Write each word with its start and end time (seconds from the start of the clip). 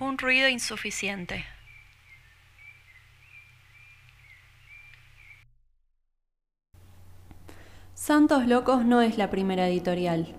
Un 0.00 0.16
ruido 0.16 0.48
insuficiente. 0.48 1.44
Santos 7.92 8.46
Locos 8.46 8.86
no 8.86 9.02
es 9.02 9.18
la 9.18 9.28
primera 9.28 9.68
editorial, 9.68 10.34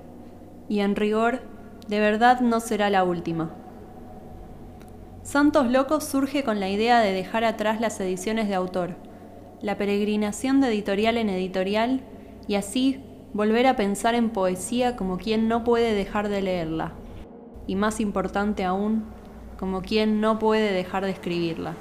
y 0.67 0.79
en 0.79 0.95
rigor, 0.95 1.41
de 1.87 1.99
verdad 1.99 2.39
no 2.39 2.59
será 2.59 2.89
la 2.89 3.03
última. 3.03 3.55
Santos 5.21 5.67
Locos 5.69 6.05
surge 6.05 6.43
con 6.43 6.59
la 6.59 6.69
idea 6.69 6.99
de 7.01 7.13
dejar 7.13 7.43
atrás 7.43 7.79
las 7.79 7.99
ediciones 7.99 8.47
de 8.47 8.55
autor, 8.55 8.95
la 9.61 9.77
peregrinación 9.77 10.59
de 10.59 10.69
editorial 10.69 11.17
en 11.17 11.29
editorial, 11.29 12.01
y 12.47 12.55
así 12.55 13.05
volver 13.31 13.67
a 13.67 13.75
pensar 13.75 14.15
en 14.15 14.31
poesía 14.31 14.95
como 14.95 15.17
quien 15.17 15.47
no 15.47 15.63
puede 15.63 15.93
dejar 15.93 16.29
de 16.29 16.41
leerla, 16.41 16.93
y 17.67 17.75
más 17.75 17.99
importante 17.99 18.63
aún, 18.63 19.20
como 19.61 19.83
quien 19.83 20.21
no 20.21 20.39
puede 20.39 20.73
dejar 20.73 21.05
de 21.05 21.11
escribirla. 21.11 21.75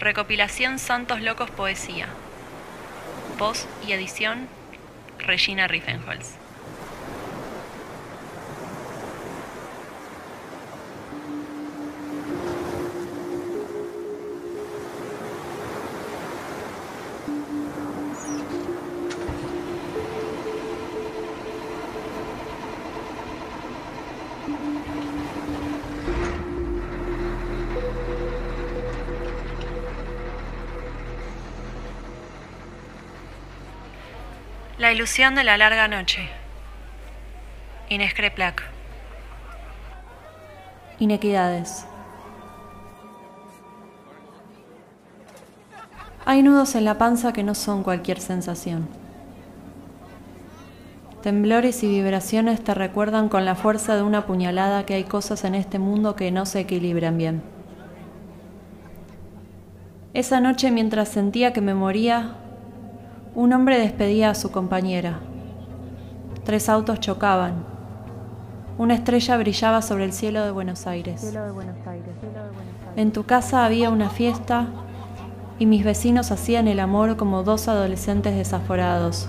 Recopilación 0.00 0.80
Santos 0.80 1.20
Locos 1.20 1.52
Poesía. 1.52 2.08
Voz 3.38 3.68
y 3.86 3.92
edición 3.92 4.48
Regina 5.20 5.68
Riffenholz. 5.68 6.32
Ilusión 34.92 35.34
de 35.34 35.42
la 35.42 35.56
larga 35.56 35.88
noche. 35.88 36.28
Inés 37.88 38.12
Creplac. 38.12 38.62
Inequidades. 40.98 41.86
Hay 46.26 46.42
nudos 46.42 46.74
en 46.74 46.84
la 46.84 46.98
panza 46.98 47.32
que 47.32 47.42
no 47.42 47.54
son 47.54 47.82
cualquier 47.82 48.20
sensación. 48.20 48.86
Temblores 51.22 51.82
y 51.82 51.88
vibraciones 51.88 52.62
te 52.62 52.74
recuerdan 52.74 53.30
con 53.30 53.46
la 53.46 53.54
fuerza 53.54 53.96
de 53.96 54.02
una 54.02 54.26
puñalada 54.26 54.84
que 54.84 54.92
hay 54.92 55.04
cosas 55.04 55.44
en 55.44 55.54
este 55.54 55.78
mundo 55.78 56.16
que 56.16 56.30
no 56.30 56.44
se 56.44 56.60
equilibran 56.60 57.16
bien. 57.16 57.42
Esa 60.12 60.40
noche 60.40 60.70
mientras 60.70 61.08
sentía 61.08 61.54
que 61.54 61.62
me 61.62 61.72
moría, 61.72 62.41
un 63.34 63.52
hombre 63.52 63.78
despedía 63.78 64.30
a 64.30 64.34
su 64.34 64.50
compañera. 64.50 65.20
Tres 66.44 66.68
autos 66.68 67.00
chocaban. 67.00 67.64
Una 68.78 68.94
estrella 68.94 69.36
brillaba 69.36 69.80
sobre 69.80 70.04
el 70.04 70.12
cielo 70.12 70.44
de 70.44 70.50
Buenos 70.50 70.86
Aires. 70.86 71.34
En 72.96 73.12
tu 73.12 73.24
casa 73.24 73.64
había 73.64 73.90
una 73.90 74.10
fiesta 74.10 74.66
y 75.58 75.66
mis 75.66 75.84
vecinos 75.84 76.30
hacían 76.30 76.68
el 76.68 76.80
amor 76.80 77.16
como 77.16 77.42
dos 77.42 77.68
adolescentes 77.68 78.36
desaforados. 78.36 79.28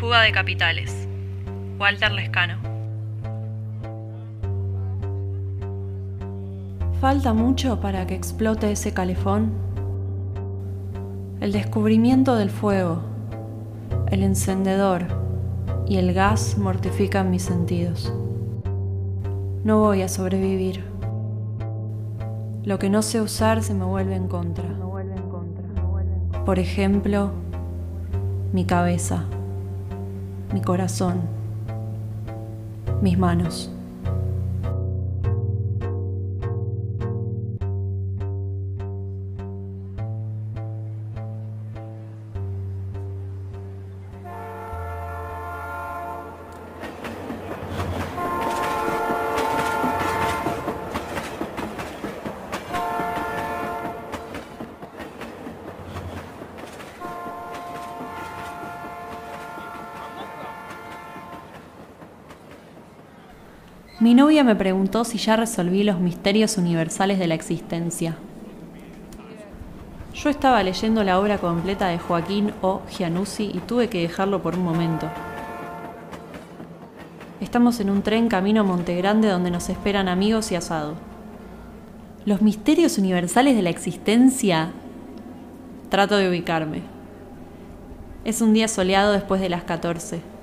Fuga 0.00 0.22
de 0.22 0.32
capitales. 0.32 1.06
Walter 1.78 2.10
Lescano. 2.12 2.67
¿Falta 7.00 7.32
mucho 7.32 7.78
para 7.78 8.08
que 8.08 8.16
explote 8.16 8.72
ese 8.72 8.92
calefón? 8.92 9.52
El 11.40 11.52
descubrimiento 11.52 12.34
del 12.34 12.50
fuego, 12.50 12.98
el 14.10 14.24
encendedor 14.24 15.04
y 15.86 15.98
el 15.98 16.12
gas 16.12 16.58
mortifican 16.58 17.30
mis 17.30 17.44
sentidos. 17.44 18.12
No 19.62 19.78
voy 19.78 20.02
a 20.02 20.08
sobrevivir. 20.08 20.82
Lo 22.64 22.80
que 22.80 22.90
no 22.90 23.02
sé 23.02 23.20
usar 23.20 23.62
se 23.62 23.74
me 23.74 23.84
vuelve 23.84 24.16
en 24.16 24.26
contra. 24.26 24.68
Por 26.44 26.58
ejemplo, 26.58 27.30
mi 28.52 28.64
cabeza, 28.64 29.22
mi 30.52 30.62
corazón, 30.62 31.20
mis 33.00 33.16
manos. 33.16 33.70
Mi 64.00 64.14
novia 64.14 64.44
me 64.44 64.54
preguntó 64.54 65.04
si 65.04 65.18
ya 65.18 65.34
resolví 65.34 65.82
los 65.82 65.98
misterios 65.98 66.56
universales 66.56 67.18
de 67.18 67.26
la 67.26 67.34
existencia. 67.34 68.16
Yo 70.14 70.30
estaba 70.30 70.62
leyendo 70.62 71.02
la 71.02 71.18
obra 71.18 71.38
completa 71.38 71.88
de 71.88 71.98
Joaquín 71.98 72.52
O. 72.62 72.82
Gianuzzi 72.88 73.50
y 73.52 73.58
tuve 73.58 73.88
que 73.88 74.00
dejarlo 74.00 74.40
por 74.40 74.54
un 74.54 74.62
momento. 74.62 75.08
Estamos 77.40 77.80
en 77.80 77.90
un 77.90 78.02
tren 78.02 78.28
camino 78.28 78.60
a 78.60 78.64
Montegrande 78.64 79.26
donde 79.26 79.50
nos 79.50 79.68
esperan 79.68 80.08
amigos 80.08 80.52
y 80.52 80.54
asado. 80.54 80.94
Los 82.24 82.40
misterios 82.40 82.98
universales 82.98 83.56
de 83.56 83.62
la 83.62 83.70
existencia. 83.70 84.70
Trato 85.88 86.16
de 86.18 86.28
ubicarme. 86.28 86.82
Es 88.24 88.42
un 88.42 88.52
día 88.52 88.68
soleado 88.68 89.10
después 89.10 89.40
de 89.40 89.48
las 89.48 89.64
14. 89.64 90.37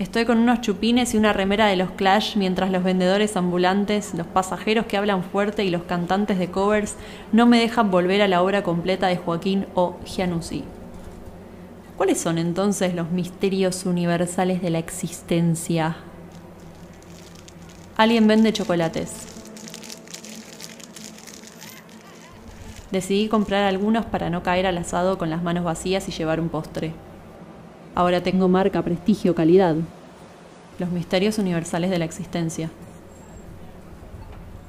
Estoy 0.00 0.24
con 0.24 0.38
unos 0.38 0.62
chupines 0.62 1.12
y 1.12 1.18
una 1.18 1.34
remera 1.34 1.66
de 1.66 1.76
los 1.76 1.90
Clash 1.90 2.34
mientras 2.36 2.70
los 2.70 2.82
vendedores 2.82 3.36
ambulantes, 3.36 4.14
los 4.14 4.26
pasajeros 4.26 4.86
que 4.86 4.96
hablan 4.96 5.22
fuerte 5.22 5.62
y 5.62 5.68
los 5.68 5.82
cantantes 5.82 6.38
de 6.38 6.50
covers 6.50 6.96
no 7.32 7.44
me 7.44 7.60
dejan 7.60 7.90
volver 7.90 8.22
a 8.22 8.26
la 8.26 8.40
obra 8.40 8.62
completa 8.62 9.08
de 9.08 9.18
Joaquín 9.18 9.66
O. 9.74 9.98
Gianuzzi. 10.06 10.64
¿Cuáles 11.98 12.18
son 12.18 12.38
entonces 12.38 12.94
los 12.94 13.10
misterios 13.10 13.84
universales 13.84 14.62
de 14.62 14.70
la 14.70 14.78
existencia? 14.78 15.98
Alguien 17.98 18.26
vende 18.26 18.54
chocolates. 18.54 19.26
Decidí 22.90 23.28
comprar 23.28 23.64
algunos 23.64 24.06
para 24.06 24.30
no 24.30 24.42
caer 24.42 24.66
al 24.66 24.78
asado 24.78 25.18
con 25.18 25.28
las 25.28 25.42
manos 25.42 25.64
vacías 25.64 26.08
y 26.08 26.12
llevar 26.12 26.40
un 26.40 26.48
postre. 26.48 26.94
Ahora 27.94 28.22
tengo 28.22 28.48
marca, 28.48 28.82
prestigio, 28.82 29.34
calidad. 29.34 29.76
Los 30.78 30.90
misterios 30.90 31.38
universales 31.38 31.90
de 31.90 31.98
la 31.98 32.04
existencia. 32.04 32.70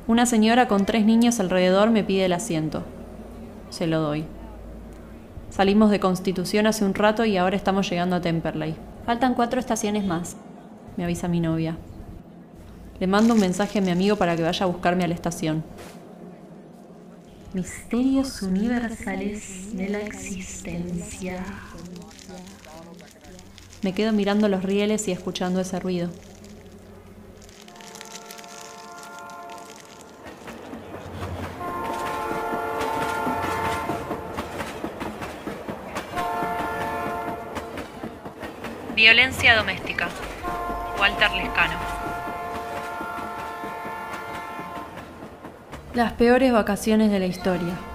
Una 0.07 0.25
señora 0.25 0.67
con 0.67 0.85
tres 0.85 1.05
niños 1.05 1.39
alrededor 1.39 1.91
me 1.91 2.03
pide 2.03 2.25
el 2.25 2.33
asiento. 2.33 2.83
Se 3.69 3.88
lo 3.88 4.01
doy. 4.01 4.25
Salimos 5.50 5.91
de 5.91 6.00
Constitución 6.00 6.65
hace 6.65 6.83
un 6.85 6.94
rato 6.94 7.25
y 7.25 7.38
ahora 7.38 7.56
estamos 7.56 7.89
llegando 7.89 8.15
a 8.15 8.21
Temperley. 8.21 8.75
Faltan 9.06 9.35
cuatro 9.35 9.59
estaciones 9.59 10.06
más, 10.06 10.35
me 10.97 11.03
avisa 11.03 11.27
mi 11.27 11.39
novia. 11.39 11.77
Le 13.00 13.07
mando 13.07 13.33
un 13.33 13.39
mensaje 13.39 13.79
a 13.79 13.81
mi 13.81 13.91
amigo 13.91 14.15
para 14.15 14.35
que 14.35 14.44
vaya 14.44 14.63
a 14.63 14.67
buscarme 14.67 15.03
a 15.03 15.07
la 15.07 15.13
estación. 15.13 15.63
Misterios 17.53 18.41
universales 18.44 19.75
de 19.75 19.89
la 19.89 20.00
existencia. 20.00 21.44
Me 23.83 23.94
quedo 23.94 24.13
mirando 24.13 24.48
los 24.48 24.63
rieles 24.63 25.07
y 25.07 25.12
escuchando 25.12 25.60
ese 25.60 25.80
ruido. 25.80 26.10
Violencia 38.95 39.56
doméstica. 39.56 40.10
Walter 41.00 41.31
Lescano. 41.31 41.74
Las 45.95 46.13
peores 46.13 46.54
vacaciones 46.54 47.10
de 47.10 47.19
la 47.19 47.25
historia. 47.25 47.90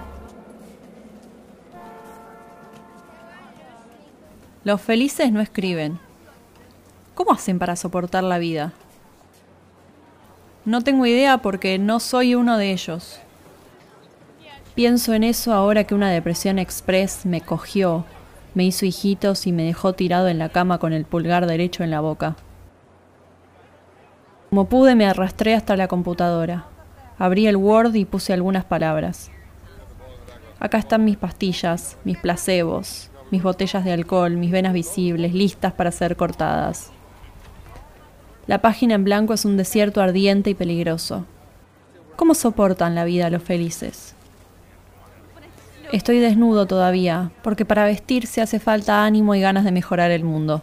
Los 4.67 4.81
felices 4.81 5.31
no 5.31 5.39
escriben. 5.39 5.97
¿Cómo 7.15 7.31
hacen 7.31 7.57
para 7.57 7.77
soportar 7.77 8.25
la 8.25 8.37
vida? 8.37 8.73
No 10.65 10.81
tengo 10.81 11.05
idea 11.05 11.37
porque 11.37 11.79
no 11.79 12.01
soy 12.01 12.35
uno 12.35 12.57
de 12.57 12.73
ellos. 12.73 13.21
Pienso 14.75 15.13
en 15.13 15.23
eso 15.23 15.53
ahora 15.53 15.85
que 15.85 15.95
una 15.95 16.11
depresión 16.11 16.59
express 16.59 17.25
me 17.25 17.39
cogió, 17.39 18.03
me 18.55 18.65
hizo 18.65 18.85
hijitos 18.85 19.47
y 19.47 19.53
me 19.53 19.63
dejó 19.63 19.93
tirado 19.93 20.27
en 20.27 20.37
la 20.37 20.49
cama 20.49 20.79
con 20.79 20.91
el 20.91 21.05
pulgar 21.05 21.47
derecho 21.47 21.85
en 21.85 21.91
la 21.91 22.01
boca. 22.01 22.35
Como 24.49 24.67
pude 24.67 24.95
me 24.95 25.05
arrastré 25.05 25.55
hasta 25.55 25.77
la 25.77 25.87
computadora. 25.87 26.65
Abrí 27.17 27.47
el 27.47 27.55
Word 27.55 27.95
y 27.95 28.03
puse 28.03 28.33
algunas 28.33 28.65
palabras. 28.65 29.31
Acá 30.59 30.77
están 30.77 31.05
mis 31.05 31.15
pastillas, 31.15 31.97
mis 32.03 32.17
placebos, 32.17 33.11
mis 33.31 33.43
botellas 33.43 33.83
de 33.83 33.91
alcohol, 33.91 34.37
mis 34.37 34.51
venas 34.51 34.73
visibles, 34.73 35.33
listas 35.33 35.73
para 35.73 35.91
ser 35.91 36.15
cortadas. 36.15 36.91
La 38.47 38.61
página 38.61 38.95
en 38.95 39.03
blanco 39.03 39.33
es 39.33 39.43
un 39.43 39.57
desierto 39.57 40.01
ardiente 40.01 40.49
y 40.49 40.53
peligroso. 40.53 41.25
¿Cómo 42.15 42.33
soportan 42.33 42.95
la 42.95 43.03
vida 43.03 43.29
los 43.29 43.43
felices? 43.43 44.15
Estoy 45.91 46.19
desnudo 46.19 46.65
todavía, 46.65 47.31
porque 47.43 47.65
para 47.65 47.85
vestirse 47.85 48.41
hace 48.41 48.59
falta 48.59 49.05
ánimo 49.05 49.35
y 49.35 49.41
ganas 49.41 49.63
de 49.63 49.71
mejorar 49.71 50.11
el 50.11 50.23
mundo. 50.23 50.61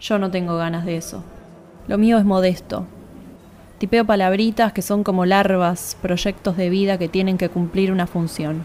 Yo 0.00 0.18
no 0.18 0.30
tengo 0.30 0.56
ganas 0.56 0.84
de 0.84 0.96
eso. 0.96 1.22
Lo 1.88 1.98
mío 1.98 2.18
es 2.18 2.24
modesto. 2.24 2.86
Tipeo 3.78 4.04
palabritas 4.04 4.72
que 4.72 4.82
son 4.82 5.04
como 5.04 5.26
larvas, 5.26 5.96
proyectos 6.00 6.56
de 6.56 6.70
vida 6.70 6.98
que 6.98 7.08
tienen 7.08 7.36
que 7.36 7.48
cumplir 7.48 7.90
una 7.90 8.06
función. 8.06 8.64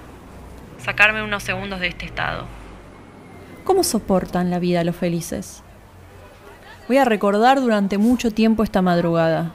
Sacarme 0.77 1.23
unos 1.23 1.43
segundos 1.43 1.79
de 1.79 1.87
este 1.87 2.05
estado. 2.05 2.45
¿Cómo 3.67 3.83
soportan 3.83 4.49
la 4.49 4.57
vida 4.57 4.83
los 4.83 4.95
felices? 4.95 5.61
Voy 6.87 6.97
a 6.97 7.05
recordar 7.05 7.61
durante 7.61 7.99
mucho 7.99 8.31
tiempo 8.31 8.63
esta 8.63 8.81
madrugada. 8.81 9.51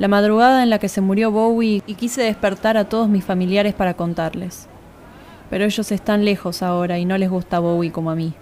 La 0.00 0.08
madrugada 0.08 0.64
en 0.64 0.70
la 0.70 0.80
que 0.80 0.88
se 0.88 1.00
murió 1.00 1.30
Bowie 1.30 1.84
y 1.86 1.94
quise 1.94 2.22
despertar 2.22 2.76
a 2.76 2.88
todos 2.88 3.08
mis 3.08 3.24
familiares 3.24 3.74
para 3.74 3.94
contarles 3.94 4.66
pero 5.50 5.64
ellos 5.64 5.90
están 5.92 6.24
lejos 6.24 6.62
ahora 6.62 6.98
y 6.98 7.04
no 7.04 7.16
les 7.18 7.30
gusta 7.30 7.58
Bowie 7.58 7.92
como 7.92 8.10
a 8.10 8.14
mí. 8.14 8.34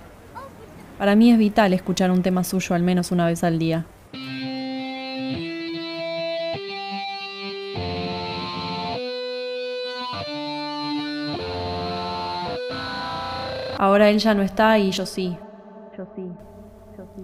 Para 0.98 1.14
mí 1.14 1.30
es 1.30 1.38
vital 1.38 1.72
escuchar 1.72 2.10
un 2.10 2.22
tema 2.22 2.42
suyo 2.42 2.74
al 2.74 2.82
menos 2.82 3.12
una 3.12 3.26
vez 3.26 3.44
al 3.44 3.58
día. 3.58 3.84
Ahora 13.78 14.08
él 14.10 14.18
ya 14.18 14.34
no 14.34 14.42
está 14.42 14.78
y 14.78 14.90
yo 14.90 15.06
sí. 15.06 15.36
Yo 15.96 16.06
sí. 16.14 16.22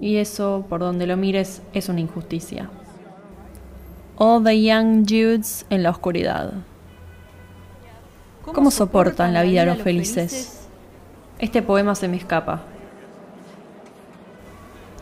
Y 0.01 0.17
eso, 0.17 0.65
por 0.69 0.81
donde 0.81 1.07
lo 1.07 1.17
mires, 1.17 1.63
es 1.73 1.89
una 1.89 2.01
injusticia. 2.01 2.71
All 4.17 4.45
the 4.45 4.63
Young 4.63 5.07
Judes 5.09 5.67
en 5.71 5.83
la 5.83 5.91
oscuridad. 5.91 6.53
¿Cómo 8.45 8.71
soportan 8.71 9.33
la 9.33 9.43
vida 9.43 9.65
los 9.65 9.79
felices? 9.79 10.69
Este 11.39 11.63
poema 11.63 11.95
se 11.95 12.09
me 12.09 12.17
escapa. 12.17 12.63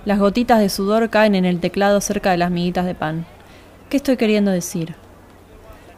Las 0.04 0.18
gotitas 0.18 0.60
de 0.60 0.68
sudor 0.68 1.10
caen 1.10 1.34
en 1.34 1.44
el 1.44 1.60
teclado 1.60 2.00
cerca 2.00 2.30
de 2.30 2.38
las 2.38 2.50
miguitas 2.50 2.86
de 2.86 2.94
pan. 2.94 3.26
¿Qué 3.88 3.96
estoy 3.96 4.16
queriendo 4.16 4.50
decir? 4.50 4.94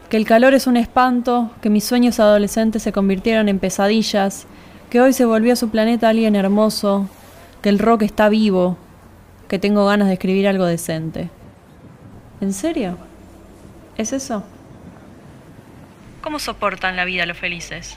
Que 0.08 0.16
el 0.16 0.26
calor 0.26 0.54
es 0.54 0.66
un 0.66 0.76
espanto, 0.76 1.50
que 1.60 1.70
mis 1.70 1.84
sueños 1.84 2.18
adolescentes 2.18 2.82
se 2.82 2.92
convirtieron 2.92 3.48
en 3.48 3.58
pesadillas, 3.58 4.46
que 4.92 5.00
hoy 5.00 5.14
se 5.14 5.24
volvió 5.24 5.54
a 5.54 5.56
su 5.56 5.70
planeta 5.70 6.10
alguien 6.10 6.36
hermoso, 6.36 7.08
que 7.62 7.70
el 7.70 7.78
rock 7.78 8.02
está 8.02 8.28
vivo, 8.28 8.76
que 9.48 9.58
tengo 9.58 9.86
ganas 9.86 10.08
de 10.08 10.12
escribir 10.12 10.46
algo 10.46 10.66
decente. 10.66 11.30
¿En 12.42 12.52
serio? 12.52 12.98
¿Es 13.96 14.12
eso? 14.12 14.44
¿Cómo 16.20 16.38
soportan 16.38 16.94
la 16.94 17.06
vida 17.06 17.24
los 17.24 17.38
felices? 17.38 17.96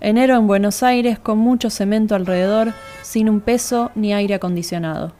Enero 0.00 0.34
en 0.34 0.48
Buenos 0.48 0.82
Aires 0.82 1.20
con 1.20 1.38
mucho 1.38 1.70
cemento 1.70 2.16
alrededor, 2.16 2.72
sin 3.02 3.30
un 3.30 3.40
peso 3.40 3.92
ni 3.94 4.12
aire 4.12 4.34
acondicionado. 4.34 5.12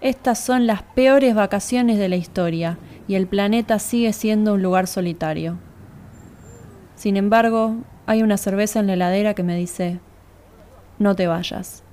Estas 0.00 0.38
son 0.38 0.68
las 0.68 0.84
peores 0.84 1.34
vacaciones 1.34 1.98
de 1.98 2.08
la 2.08 2.14
historia 2.14 2.78
y 3.08 3.16
el 3.16 3.26
planeta 3.26 3.80
sigue 3.80 4.12
siendo 4.12 4.54
un 4.54 4.62
lugar 4.62 4.86
solitario. 4.86 5.58
Sin 6.94 7.16
embargo, 7.16 7.74
hay 8.10 8.24
una 8.24 8.38
cerveza 8.38 8.80
en 8.80 8.88
la 8.88 8.94
heladera 8.94 9.34
que 9.34 9.44
me 9.44 9.54
dice, 9.54 10.00
no 10.98 11.14
te 11.14 11.28
vayas. 11.28 11.84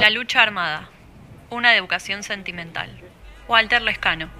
La 0.00 0.08
lucha 0.08 0.42
armada. 0.42 0.88
Una 1.50 1.76
educación 1.76 2.22
sentimental. 2.22 2.88
Walter 3.48 3.82
Lescano. 3.82 4.30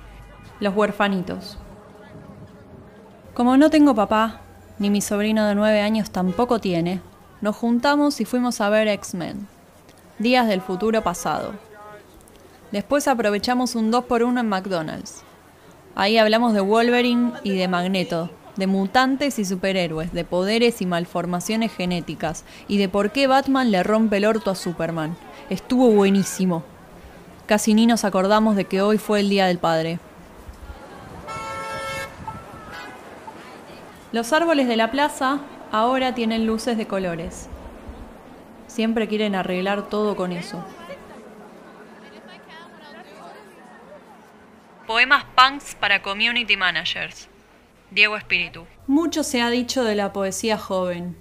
Los 0.58 0.74
huerfanitos. 0.74 1.58
Como 3.34 3.58
no 3.58 3.68
tengo 3.68 3.94
papá, 3.94 4.40
ni 4.78 4.88
mi 4.88 5.02
sobrino 5.02 5.46
de 5.46 5.54
nueve 5.54 5.82
años 5.82 6.10
tampoco 6.10 6.60
tiene, 6.60 7.02
nos 7.42 7.56
juntamos 7.56 8.22
y 8.22 8.24
fuimos 8.24 8.62
a 8.62 8.70
ver 8.70 8.88
X-Men. 8.88 9.46
Días 10.18 10.48
del 10.48 10.62
futuro 10.62 11.02
pasado. 11.02 11.67
Después 12.72 13.08
aprovechamos 13.08 13.74
un 13.74 13.90
2x1 13.90 14.40
en 14.40 14.48
McDonald's. 14.48 15.22
Ahí 15.94 16.18
hablamos 16.18 16.52
de 16.52 16.60
Wolverine 16.60 17.32
y 17.42 17.56
de 17.56 17.66
Magneto, 17.66 18.30
de 18.56 18.66
mutantes 18.66 19.38
y 19.38 19.44
superhéroes, 19.44 20.12
de 20.12 20.24
poderes 20.24 20.82
y 20.82 20.86
malformaciones 20.86 21.72
genéticas, 21.72 22.44
y 22.68 22.76
de 22.76 22.88
por 22.88 23.10
qué 23.10 23.26
Batman 23.26 23.70
le 23.70 23.82
rompe 23.82 24.18
el 24.18 24.26
orto 24.26 24.50
a 24.50 24.54
Superman. 24.54 25.16
Estuvo 25.48 25.90
buenísimo. 25.90 26.62
Casi 27.46 27.72
ni 27.72 27.86
nos 27.86 28.04
acordamos 28.04 28.54
de 28.54 28.66
que 28.66 28.82
hoy 28.82 28.98
fue 28.98 29.20
el 29.20 29.30
Día 29.30 29.46
del 29.46 29.58
Padre. 29.58 29.98
Los 34.12 34.32
árboles 34.34 34.68
de 34.68 34.76
la 34.76 34.90
plaza 34.90 35.40
ahora 35.72 36.14
tienen 36.14 36.46
luces 36.46 36.76
de 36.76 36.86
colores. 36.86 37.48
Siempre 38.66 39.08
quieren 39.08 39.34
arreglar 39.34 39.88
todo 39.88 40.16
con 40.16 40.32
eso. 40.32 40.62
Poemas 44.88 45.22
punks 45.36 45.74
para 45.74 46.00
community 46.00 46.56
managers. 46.56 47.28
Diego 47.90 48.16
Espíritu. 48.16 48.66
Mucho 48.86 49.22
se 49.22 49.42
ha 49.42 49.50
dicho 49.50 49.84
de 49.84 49.94
la 49.94 50.14
poesía 50.14 50.56
joven. 50.56 51.14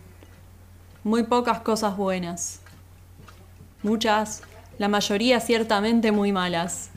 Muy 1.04 1.24
pocas 1.24 1.60
cosas 1.60 1.98
buenas. 1.98 2.62
Muchas, 3.84 4.44
la 4.78 4.88
mayoría 4.88 5.42
ciertamente 5.42 6.14
muy 6.14 6.32
malas. 6.32 6.92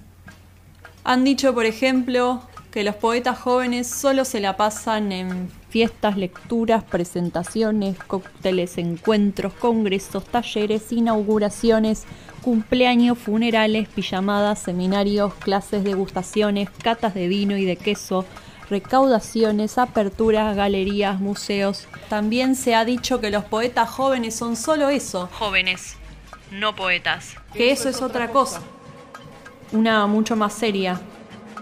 Han 1.02 1.24
dicho, 1.24 1.52
por 1.54 1.66
ejemplo, 1.66 2.40
que 2.70 2.84
los 2.84 2.94
poetas 2.94 3.40
jóvenes 3.40 3.88
solo 3.90 4.24
se 4.24 4.38
la 4.38 4.56
pasan 4.56 5.10
en 5.10 5.50
fiestas, 5.70 6.16
lecturas, 6.16 6.82
presentaciones, 6.82 7.96
cócteles, 7.96 8.76
encuentros, 8.76 9.52
congresos, 9.54 10.24
talleres, 10.24 10.90
inauguraciones, 10.90 12.04
cumpleaños, 12.42 13.16
funerales, 13.18 13.88
pijamadas, 13.88 14.58
seminarios, 14.58 15.32
clases, 15.34 15.84
degustaciones, 15.84 16.68
catas 16.82 17.14
de 17.14 17.28
vino 17.28 17.56
y 17.56 17.64
de 17.64 17.76
queso, 17.76 18.26
recaudaciones, 18.68 19.78
aperturas, 19.78 20.56
galerías, 20.56 21.20
museos. 21.20 21.86
También 22.08 22.56
se 22.56 22.74
ha 22.74 22.84
dicho 22.84 23.20
que 23.20 23.30
los 23.30 23.44
poetas 23.44 23.88
jóvenes 23.88 24.34
son 24.34 24.56
solo 24.56 24.88
eso. 24.88 25.28
Jóvenes 25.32 25.96
no 26.50 26.74
poetas. 26.74 27.36
Que 27.54 27.70
eso 27.70 27.88
es 27.88 28.02
otra 28.02 28.28
cosa. 28.28 28.60
Una 29.72 30.06
mucho 30.08 30.34
más 30.34 30.52
seria. 30.52 31.00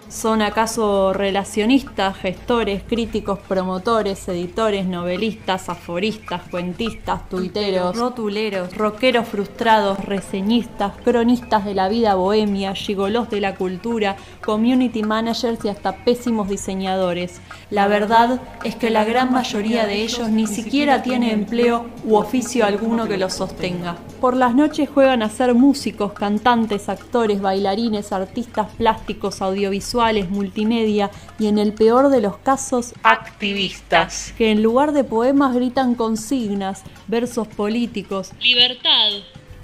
¿Son 0.09 0.41
acaso 0.41 1.13
relacionistas, 1.13 2.17
gestores, 2.17 2.83
críticos, 2.83 3.41
promotores, 3.41 4.27
editores, 4.29 4.87
novelistas, 4.87 5.69
aforistas, 5.69 6.41
cuentistas, 6.51 7.29
tuiteros, 7.29 7.95
rotuleros, 7.95 8.75
rockeros 8.75 9.29
frustrados, 9.29 10.03
reseñistas, 10.07 10.95
cronistas 11.05 11.67
de 11.67 11.75
la 11.75 11.91
vida 11.91 12.15
bohemia, 12.15 12.75
gigolos 12.75 13.29
de 13.29 13.43
la 13.43 13.55
cultura, 13.57 14.17
community 14.43 15.03
managers 15.03 15.63
y 15.67 15.69
hasta 15.69 15.97
pésimos 16.05 16.49
diseñadores? 16.49 17.43
La 17.71 17.87
verdad 17.87 18.41
es 18.65 18.77
que 18.77 18.89
la 18.89 19.05
gran 19.05 19.31
mayoría 19.31 19.87
de 19.87 20.03
ellos 20.05 20.31
ni 20.31 20.47
siquiera 20.47 21.03
tiene 21.03 21.35
empleo 21.35 21.85
u 22.05 22.17
oficio 22.17 22.65
alguno 22.65 23.07
que 23.07 23.19
los 23.19 23.35
sostenga. 23.35 23.97
Por 24.23 24.35
las 24.37 24.55
noches 24.55 24.89
juegan 24.89 25.23
a 25.23 25.29
ser 25.29 25.55
músicos, 25.55 26.13
cantantes, 26.13 26.89
actores, 26.89 27.41
bailarines, 27.41 28.11
artistas 28.11 28.69
plásticos, 28.77 29.43
audiovisuales, 29.43 29.98
multimedia 30.29 31.11
y 31.39 31.47
en 31.47 31.59
el 31.59 31.73
peor 31.73 32.09
de 32.09 32.21
los 32.21 32.37
casos 32.39 32.95
activistas, 33.03 34.33
que 34.39 34.51
en 34.51 34.63
lugar 34.63 34.93
de 34.93 35.05
poemas 35.05 35.55
gritan 35.55 35.95
consignas, 35.95 36.83
versos 37.09 37.49
políticos, 37.49 38.33
libertad. 38.41 39.11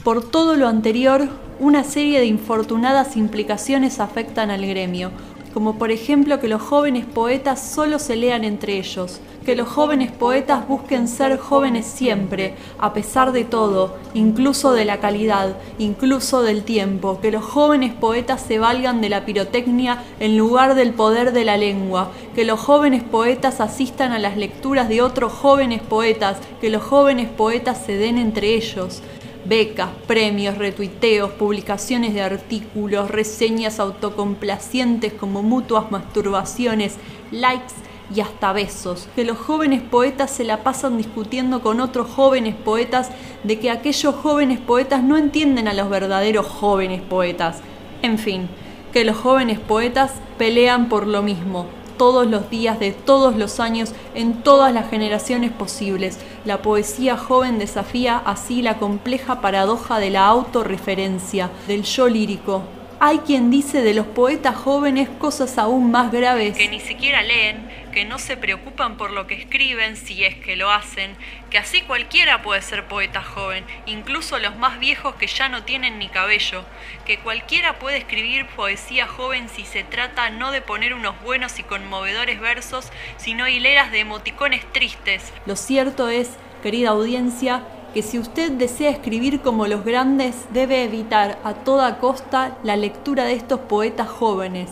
Por 0.03 0.29
todo 0.31 0.57
lo 0.57 0.69
anterior, 0.69 1.29
una 1.61 1.85
serie 1.85 2.21
de 2.21 2.27
infortunadas 2.27 3.17
implicaciones 3.17 4.01
afectan 4.01 4.51
al 4.51 4.67
gremio, 4.67 5.13
como 5.55 5.79
por 5.79 5.91
ejemplo 5.91 6.41
que 6.41 6.49
los 6.49 6.61
jóvenes 6.61 7.07
poetas 7.07 7.63
solo 7.63 7.99
se 7.99 8.17
lean 8.17 8.45
entre 8.45 8.77
ellos, 8.77 9.21
que 9.45 9.55
los 9.55 9.69
jóvenes 9.69 10.11
poetas 10.11 10.67
busquen 10.67 11.07
ser 11.07 11.39
jóvenes 11.39 11.87
siempre, 11.87 12.55
a 12.79 12.93
pesar 12.93 13.33
de 13.33 13.45
todo, 13.45 13.97
incluso 14.15 14.73
de 14.73 14.85
la 14.85 15.01
calidad, 15.01 15.57
incluso 15.79 16.43
del 16.43 16.65
tiempo, 16.65 17.21
que 17.21 17.31
los 17.31 17.45
jóvenes 17.45 17.95
poetas 17.95 18.41
se 18.41 18.59
valgan 18.59 19.01
de 19.01 19.11
la 19.11 19.25
pirotecnia 19.25 20.03
en 20.19 20.37
lugar 20.37 20.75
del 20.75 20.95
poder 20.95 21.33
de 21.33 21.45
la 21.45 21.57
lengua, 21.57 22.11
que 22.35 22.45
los 22.45 22.59
jóvenes 22.59 23.03
poetas 23.03 23.61
asistan 23.61 24.13
a 24.13 24.19
las 24.19 24.37
lecturas 24.37 24.89
de 24.89 25.03
otros 25.03 25.33
jóvenes 25.33 25.83
poetas, 25.83 26.39
que 26.61 26.71
los 26.71 26.83
jóvenes 26.83 27.29
poetas 27.29 27.85
se 27.85 27.97
den 27.97 28.19
entre 28.19 28.55
ellos, 28.55 29.03
becas, 29.45 29.91
premios, 30.07 30.57
retuiteos, 30.57 31.31
publicaciones 31.33 32.15
de 32.15 32.23
artículos, 32.23 33.11
reseñas 33.11 33.79
autocomplacientes 33.79 35.13
como 35.13 35.43
mutuas 35.43 35.91
masturbaciones, 35.91 36.97
likes 37.31 37.75
y 38.15 38.21
hasta 38.21 38.53
besos. 38.53 39.09
Que 39.15 39.25
los 39.25 39.39
jóvenes 39.39 39.83
poetas 39.83 40.31
se 40.31 40.45
la 40.45 40.63
pasan 40.63 40.97
discutiendo 40.97 41.63
con 41.63 41.81
otros 41.81 42.09
jóvenes 42.11 42.55
poetas 42.55 43.11
de 43.43 43.59
que 43.59 43.71
aquellos 43.71 44.15
jóvenes 44.15 44.61
poetas 44.61 45.03
no 45.03 45.17
entienden 45.17 45.69
a 45.69 45.75
los 45.75 45.89
verdaderos 45.89 46.47
jóvenes 46.47 47.03
poetas. 47.03 47.59
En 48.03 48.19
fin, 48.19 48.49
que 48.93 49.05
los 49.05 49.17
jóvenes 49.17 49.59
poetas 49.59 50.13
pelean 50.39 50.89
por 50.89 51.07
lo 51.07 51.23
mismo, 51.23 51.67
todos 51.97 52.27
los 52.27 52.51
días 52.51 52.79
de 52.79 52.93
todos 52.93 53.37
los 53.37 53.61
años 53.61 53.93
en 54.15 54.43
todas 54.43 54.73
las 54.73 54.91
generaciones 54.91 55.53
posibles. 55.53 56.19
La 56.45 56.63
poesía 56.63 57.17
joven 57.17 57.59
desafía 57.59 58.19
así 58.19 58.63
la 58.63 58.79
compleja 58.79 59.41
paradoja 59.41 59.99
de 59.99 60.11
la 60.11 60.27
autorreferencia, 60.27 61.51
del 61.67 61.83
yo 61.83 62.09
lírico. 62.09 62.63
Hay 63.07 63.19
quien 63.19 63.51
dice 63.51 63.83
de 63.83 63.93
los 63.93 64.07
poetas 64.07 64.57
jóvenes 64.57 65.11
cosas 65.19 65.59
aún 65.59 65.91
más 65.91 66.11
graves. 66.11 66.57
Que 66.57 66.69
ni 66.69 66.81
siquiera 66.81 67.21
leen, 67.21 67.69
que 67.93 68.07
no 68.07 68.19
se 68.19 68.39
preocupan 68.39 68.97
por 68.97 69.11
lo 69.11 69.27
que 69.27 69.35
escriben 69.35 69.99
si 69.99 70.25
es 70.25 70.37
que 70.37 70.57
lo 70.57 70.71
hacen, 70.71 71.15
que 71.51 71.59
así 71.59 71.83
cualquiera 71.83 72.41
puede 72.41 72.63
ser 72.63 72.89
poeta 72.89 73.23
joven, 73.23 73.67
incluso 73.85 74.39
los 74.39 74.57
más 74.57 74.81
viejos 74.81 75.17
que 75.17 75.27
ya 75.27 75.51
no 75.51 75.65
tienen 75.65 75.99
ni 75.99 76.09
cabello, 76.09 76.65
que 77.05 77.19
cualquiera 77.19 77.79
puede 77.79 77.99
escribir 77.99 78.47
poesía 78.57 79.07
joven 79.07 79.51
si 79.51 79.67
se 79.67 79.85
trata 79.85 80.31
no 80.31 80.51
de 80.51 80.63
poner 80.63 80.95
unos 80.95 81.21
buenos 81.23 81.59
y 81.59 81.63
conmovedores 81.63 82.41
versos, 82.41 82.89
sino 83.19 83.47
hileras 83.47 83.93
de 83.93 84.01
emoticones 84.01 84.65
tristes. 84.73 85.31
Lo 85.45 85.57
cierto 85.57 86.09
es, 86.09 86.31
querida 86.63 86.89
audiencia, 86.89 87.65
que 87.95 88.03
si 88.03 88.19
usted 88.19 88.51
desea 88.51 88.91
escribir 88.91 89.41
como 89.41 89.69
los 89.69 89.85
grandes, 89.85 90.35
debe 90.51 90.83
evitar 90.83 91.39
a 91.45 91.55
toda 91.55 91.99
costa 91.99 92.59
la 92.65 92.77
lectura 92.77 93.25
de 93.25 93.35
estos 93.35 93.61
poetas 93.61 94.09
jóvenes. 94.09 94.69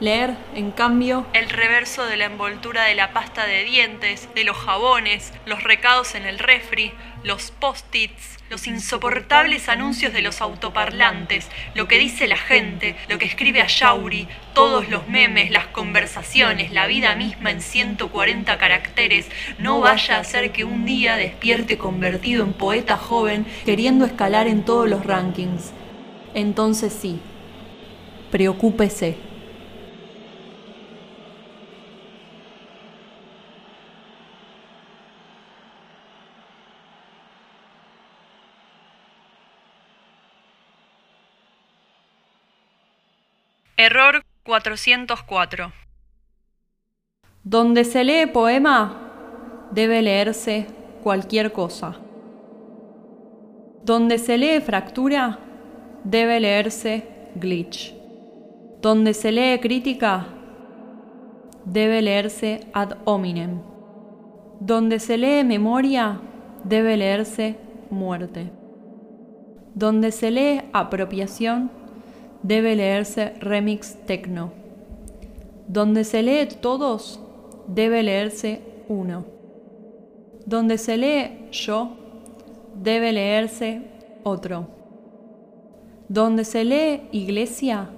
Leer, 0.00 0.34
en 0.54 0.72
cambio, 0.72 1.26
el 1.34 1.50
reverso 1.50 2.06
de 2.06 2.16
la 2.16 2.24
envoltura 2.24 2.84
de 2.84 2.94
la 2.94 3.12
pasta 3.12 3.46
de 3.46 3.64
dientes, 3.64 4.30
de 4.34 4.44
los 4.44 4.56
jabones, 4.56 5.32
los 5.44 5.62
recados 5.62 6.14
en 6.14 6.24
el 6.24 6.38
refri, 6.38 6.92
los 7.22 7.50
post-its, 7.50 8.38
los 8.54 8.68
insoportables 8.68 9.68
anuncios 9.68 10.12
de 10.12 10.22
los 10.22 10.40
autoparlantes, 10.40 11.48
lo 11.74 11.88
que 11.88 11.98
dice 11.98 12.28
la 12.28 12.36
gente, 12.36 12.94
lo 13.08 13.18
que 13.18 13.24
escribe 13.24 13.60
a 13.60 13.66
Yauri, 13.66 14.28
todos 14.54 14.88
los 14.88 15.08
memes, 15.08 15.50
las 15.50 15.66
conversaciones, 15.66 16.70
la 16.70 16.86
vida 16.86 17.16
misma 17.16 17.50
en 17.50 17.60
140 17.60 18.56
caracteres, 18.56 19.26
no 19.58 19.80
vaya 19.80 20.18
a 20.18 20.22
ser 20.22 20.52
que 20.52 20.62
un 20.62 20.84
día 20.84 21.16
despierte 21.16 21.78
convertido 21.78 22.44
en 22.44 22.52
poeta 22.52 22.96
joven, 22.96 23.44
queriendo 23.64 24.04
escalar 24.04 24.46
en 24.46 24.64
todos 24.64 24.88
los 24.88 25.04
rankings. 25.04 25.72
Entonces 26.32 26.92
sí, 26.92 27.18
preocúpese. 28.30 29.33
Error 43.76 44.22
404. 44.44 45.72
Donde 47.42 47.82
se 47.82 48.04
lee 48.04 48.26
poema, 48.26 49.68
debe 49.72 50.00
leerse 50.00 50.68
cualquier 51.02 51.50
cosa. 51.50 51.96
Donde 53.82 54.18
se 54.18 54.38
lee 54.38 54.60
fractura, 54.60 55.40
debe 56.04 56.38
leerse 56.38 57.02
glitch. 57.34 57.92
Donde 58.80 59.12
se 59.12 59.32
lee 59.32 59.58
crítica, 59.58 60.28
debe 61.64 62.00
leerse 62.00 62.68
ad 62.72 62.98
hominem. 63.06 63.60
Donde 64.60 65.00
se 65.00 65.18
lee 65.18 65.42
memoria, 65.42 66.20
debe 66.62 66.96
leerse 66.96 67.56
muerte. 67.90 68.52
Donde 69.74 70.12
se 70.12 70.30
lee 70.30 70.62
apropiación, 70.72 71.83
debe 72.44 72.76
leerse 72.76 73.32
Remix 73.40 73.96
Tecno. 74.06 74.52
Donde 75.66 76.04
se 76.04 76.22
lee 76.22 76.46
todos, 76.60 77.18
debe 77.66 78.02
leerse 78.02 78.60
uno. 78.88 79.24
Donde 80.44 80.76
se 80.76 80.98
lee 80.98 81.48
yo, 81.50 81.96
debe 82.74 83.12
leerse 83.12 83.80
otro. 84.24 84.68
Donde 86.08 86.44
se 86.44 86.64
lee 86.64 87.08
iglesia, 87.12 87.88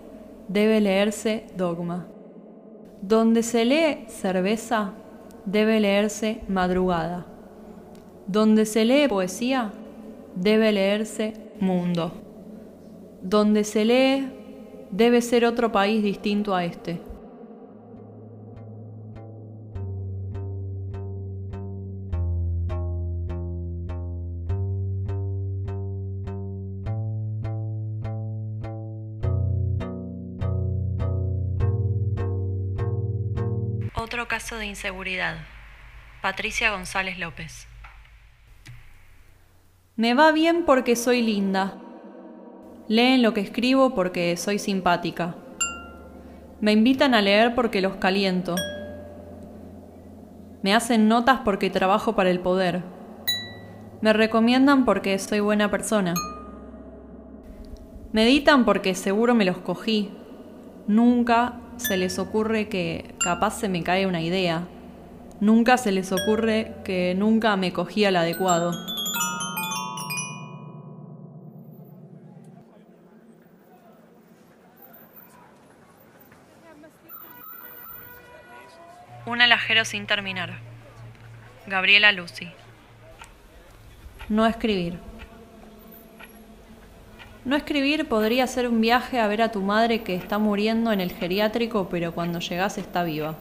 debe 0.46 0.80
leerse 0.80 1.46
dogma. 1.56 2.06
Donde 3.02 3.42
se 3.42 3.64
lee 3.64 4.04
cerveza, 4.06 4.92
debe 5.44 5.80
leerse 5.80 6.40
madrugada. 6.48 7.26
Donde 8.28 8.64
se 8.64 8.84
lee 8.84 9.08
poesía, 9.08 9.72
debe 10.36 10.70
leerse 10.70 11.32
mundo. 11.58 12.12
Donde 13.22 13.64
se 13.64 13.84
lee 13.84 14.35
debe 14.96 15.20
ser 15.20 15.44
otro 15.44 15.70
país 15.70 16.02
distinto 16.02 16.54
a 16.54 16.64
este. 16.64 17.02
Otro 33.94 34.28
caso 34.28 34.56
de 34.56 34.64
inseguridad. 34.64 35.44
Patricia 36.22 36.70
González 36.70 37.18
López. 37.18 37.68
Me 39.94 40.14
va 40.14 40.32
bien 40.32 40.64
porque 40.64 40.96
soy 40.96 41.20
linda. 41.20 41.82
Leen 42.88 43.20
lo 43.20 43.34
que 43.34 43.40
escribo 43.40 43.94
porque 43.96 44.36
soy 44.36 44.60
simpática. 44.60 45.34
Me 46.60 46.70
invitan 46.70 47.14
a 47.14 47.20
leer 47.20 47.56
porque 47.56 47.80
los 47.80 47.96
caliento. 47.96 48.54
Me 50.62 50.72
hacen 50.72 51.08
notas 51.08 51.40
porque 51.44 51.68
trabajo 51.68 52.14
para 52.14 52.30
el 52.30 52.38
poder. 52.38 52.82
Me 54.00 54.12
recomiendan 54.12 54.84
porque 54.84 55.18
soy 55.18 55.40
buena 55.40 55.68
persona. 55.68 56.14
Meditan 58.12 58.64
porque 58.64 58.94
seguro 58.94 59.34
me 59.34 59.44
los 59.44 59.58
cogí. 59.58 60.12
Nunca 60.86 61.58
se 61.78 61.96
les 61.96 62.20
ocurre 62.20 62.68
que 62.68 63.16
capaz 63.18 63.58
se 63.58 63.68
me 63.68 63.82
cae 63.82 64.06
una 64.06 64.22
idea. 64.22 64.68
Nunca 65.40 65.76
se 65.76 65.90
les 65.90 66.12
ocurre 66.12 66.76
que 66.84 67.16
nunca 67.18 67.56
me 67.56 67.72
cogí 67.72 68.04
al 68.04 68.14
adecuado. 68.14 68.95
Un 79.26 79.42
alajero 79.42 79.84
sin 79.84 80.06
terminar. 80.06 80.54
Gabriela 81.66 82.12
Lucy. 82.12 82.48
No 84.28 84.46
escribir. 84.46 85.00
No 87.44 87.56
escribir 87.56 88.06
podría 88.06 88.46
ser 88.46 88.68
un 88.68 88.80
viaje 88.80 89.18
a 89.18 89.26
ver 89.26 89.42
a 89.42 89.50
tu 89.50 89.62
madre 89.62 90.02
que 90.02 90.14
está 90.14 90.38
muriendo 90.38 90.92
en 90.92 91.00
el 91.00 91.12
geriátrico, 91.12 91.88
pero 91.88 92.14
cuando 92.14 92.38
llegas 92.38 92.78
está 92.78 93.02
viva. 93.02 93.34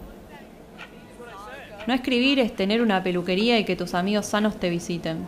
No 1.85 1.93
escribir 1.93 2.39
es 2.39 2.55
tener 2.55 2.81
una 2.81 3.03
peluquería 3.03 3.59
y 3.59 3.63
que 3.63 3.75
tus 3.75 3.93
amigos 3.93 4.25
sanos 4.25 4.59
te 4.59 4.71
visiten. 4.71 5.27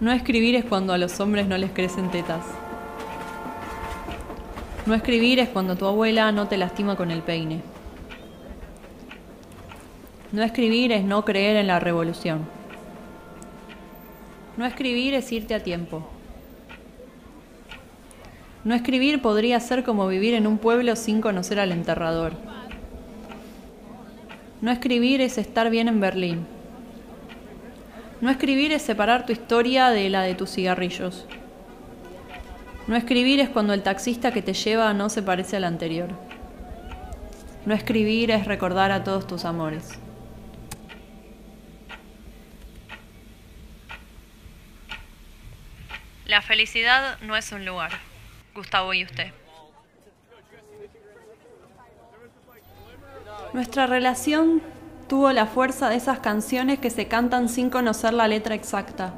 No 0.00 0.12
escribir 0.12 0.54
es 0.54 0.64
cuando 0.64 0.94
a 0.94 0.98
los 0.98 1.20
hombres 1.20 1.46
no 1.46 1.58
les 1.58 1.72
crecen 1.72 2.10
tetas. 2.10 2.44
No 4.86 4.94
escribir 4.94 5.40
es 5.40 5.50
cuando 5.50 5.76
tu 5.76 5.84
abuela 5.84 6.32
no 6.32 6.48
te 6.48 6.56
lastima 6.56 6.96
con 6.96 7.10
el 7.10 7.20
peine. 7.20 7.75
No 10.36 10.42
escribir 10.42 10.92
es 10.92 11.02
no 11.02 11.24
creer 11.24 11.56
en 11.56 11.66
la 11.66 11.80
revolución. 11.80 12.46
No 14.58 14.66
escribir 14.66 15.14
es 15.14 15.32
irte 15.32 15.54
a 15.54 15.62
tiempo. 15.62 16.06
No 18.62 18.74
escribir 18.74 19.22
podría 19.22 19.58
ser 19.60 19.82
como 19.82 20.06
vivir 20.06 20.34
en 20.34 20.46
un 20.46 20.58
pueblo 20.58 20.94
sin 20.94 21.22
conocer 21.22 21.58
al 21.58 21.72
enterrador. 21.72 22.34
No 24.60 24.70
escribir 24.70 25.22
es 25.22 25.38
estar 25.38 25.70
bien 25.70 25.88
en 25.88 26.00
Berlín. 26.00 26.46
No 28.20 28.28
escribir 28.28 28.72
es 28.72 28.82
separar 28.82 29.24
tu 29.24 29.32
historia 29.32 29.88
de 29.88 30.10
la 30.10 30.20
de 30.20 30.34
tus 30.34 30.50
cigarrillos. 30.50 31.24
No 32.88 32.94
escribir 32.94 33.40
es 33.40 33.48
cuando 33.48 33.72
el 33.72 33.82
taxista 33.82 34.32
que 34.32 34.42
te 34.42 34.52
lleva 34.52 34.92
no 34.92 35.08
se 35.08 35.22
parece 35.22 35.56
al 35.56 35.64
anterior. 35.64 36.10
No 37.64 37.72
escribir 37.72 38.30
es 38.30 38.44
recordar 38.44 38.92
a 38.92 39.02
todos 39.02 39.26
tus 39.26 39.46
amores. 39.46 39.98
La 46.26 46.42
felicidad 46.56 47.18
no 47.20 47.36
es 47.36 47.52
un 47.52 47.66
lugar. 47.66 47.90
Gustavo 48.54 48.94
y 48.94 49.04
usted. 49.04 49.30
Nuestra 53.52 53.86
relación 53.86 54.62
tuvo 55.06 55.32
la 55.32 55.44
fuerza 55.44 55.90
de 55.90 55.96
esas 55.96 56.20
canciones 56.20 56.78
que 56.78 56.88
se 56.88 57.08
cantan 57.08 57.50
sin 57.50 57.68
conocer 57.68 58.14
la 58.14 58.26
letra 58.26 58.54
exacta. 58.54 59.12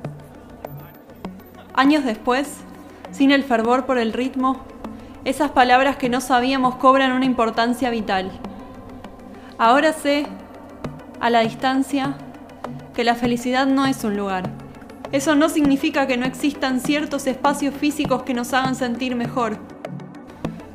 Años 1.74 2.04
después, 2.04 2.56
sin 3.12 3.30
el 3.30 3.44
fervor 3.44 3.86
por 3.86 3.98
el 3.98 4.12
ritmo, 4.12 4.66
esas 5.24 5.52
palabras 5.52 5.96
que 5.96 6.08
no 6.08 6.20
sabíamos 6.20 6.74
cobran 6.74 7.12
una 7.12 7.24
importancia 7.24 7.88
vital. 7.90 8.32
Ahora 9.58 9.92
sé, 9.92 10.26
a 11.20 11.30
la 11.30 11.42
distancia, 11.42 12.16
que 12.94 13.04
la 13.04 13.14
felicidad 13.14 13.68
no 13.68 13.86
es 13.86 14.02
un 14.02 14.16
lugar. 14.16 14.67
Eso 15.10 15.34
no 15.34 15.48
significa 15.48 16.06
que 16.06 16.18
no 16.18 16.26
existan 16.26 16.80
ciertos 16.80 17.26
espacios 17.26 17.74
físicos 17.74 18.24
que 18.24 18.34
nos 18.34 18.52
hagan 18.52 18.74
sentir 18.74 19.16
mejor. 19.16 19.58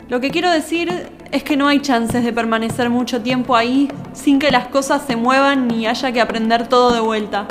Lo 0.09 0.19
que 0.19 0.31
quiero 0.31 0.49
decir 0.49 0.89
es 1.31 1.43
que 1.43 1.55
no 1.55 1.67
hay 1.67 1.79
chances 1.79 2.23
de 2.23 2.33
permanecer 2.33 2.89
mucho 2.89 3.21
tiempo 3.21 3.55
ahí 3.55 3.89
sin 4.13 4.39
que 4.39 4.49
las 4.49 4.67
cosas 4.67 5.03
se 5.05 5.15
muevan 5.15 5.67
ni 5.67 5.85
haya 5.85 6.11
que 6.11 6.19
aprender 6.19 6.67
todo 6.67 6.93
de 6.93 6.99
vuelta. 6.99 7.47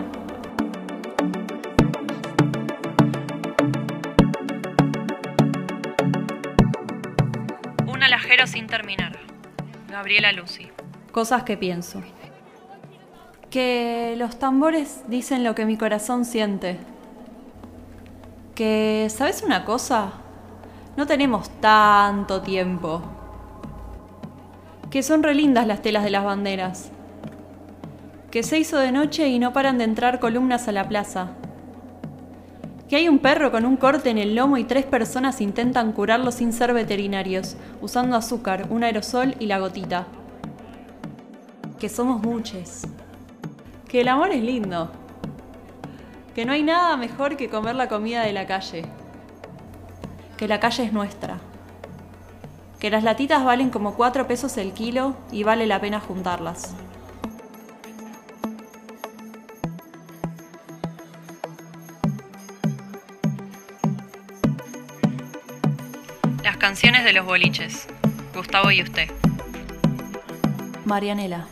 Un 7.87 8.03
alajero 8.03 8.47
sin 8.49 8.67
terminar. 8.67 9.19
Gabriela 9.89 10.33
Lucy. 10.33 10.69
Cosas 11.13 11.45
que 11.45 11.57
pienso. 11.57 12.03
Que 13.53 14.15
los 14.17 14.39
tambores 14.39 15.03
dicen 15.09 15.45
lo 15.45 15.55
que 15.55 15.67
mi 15.67 15.77
corazón 15.77 16.25
siente. 16.25 16.79
Que, 18.55 19.09
¿sabes 19.11 19.43
una 19.43 19.67
cosa? 19.67 20.13
No 20.97 21.07
tenemos 21.07 21.51
tanto 21.61 22.41
tiempo. 22.41 23.03
Que 24.89 25.03
son 25.03 25.23
relindas 25.23 25.67
las 25.67 25.83
telas 25.83 26.03
de 26.03 26.09
las 26.09 26.25
banderas. 26.25 26.93
Que 28.31 28.43
se 28.43 28.59
hizo 28.59 28.79
de 28.79 28.91
noche 28.91 29.29
y 29.29 29.39
no 29.39 29.53
paran 29.53 29.77
de 29.77 29.85
entrar 29.85 30.19
columnas 30.19 30.67
a 30.67 30.73
la 30.73 30.89
plaza. 30.89 31.33
Que 32.89 32.97
hay 32.97 33.07
un 33.11 33.19
perro 33.19 33.53
con 33.53 33.67
un 33.67 33.77
corte 33.77 34.09
en 34.09 34.17
el 34.17 34.35
lomo 34.35 34.57
y 34.57 34.65
tres 34.65 34.87
personas 34.87 35.43
intentan 35.43 35.93
curarlo 35.93 36.33
sin 36.33 36.55
ser 36.55 36.73
veterinarios, 36.73 37.57
usando 37.83 38.17
azúcar, 38.17 38.69
un 38.71 38.83
aerosol 38.83 39.35
y 39.41 39.45
la 39.45 39.59
gotita. 39.59 40.07
Que 41.79 41.91
somos 41.91 42.23
muchos 42.23 42.87
que 43.93 44.01
el 44.01 44.09
amor 44.09 44.31
es 44.31 44.43
lindo, 44.43 44.91
que 46.35 46.47
no 46.47 46.55
hay 46.55 46.63
nada 46.63 46.97
mejor 46.97 47.37
que 47.37 47.51
comer 47.51 47.75
la 47.75 47.89
comida 47.89 48.23
de 48.23 48.33
la 48.33 48.47
calle, 48.47 48.87
que 50.39 50.49
la 50.49 50.61
calle 50.61 50.85
es 50.85 50.95
nuestra, 50.95 51.41
que 52.81 52.89
las 52.89 53.05
latitas 53.05 53.45
valen 53.45 53.69
como 53.69 53.93
cuatro 53.95 54.27
pesos 54.27 54.57
el 54.57 54.73
kilo 54.73 55.15
y 55.31 55.43
vale 55.43 55.67
la 55.67 55.79
pena 55.79 56.01
juntarlas. 56.01 56.75
Las 66.43 66.57
canciones 66.57 67.05
de 67.05 67.13
los 67.13 67.27
boliches. 67.27 67.89
Gustavo 68.35 68.71
y 68.71 68.83
usted. 68.83 69.11
Marianela. 70.87 71.47